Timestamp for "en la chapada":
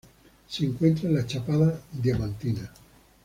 1.07-1.79